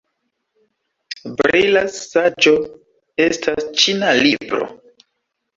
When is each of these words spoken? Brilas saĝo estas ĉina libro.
Brilas 1.41 1.99
saĝo 2.13 2.55
estas 3.27 3.63
ĉina 3.83 4.13
libro. 4.25 4.71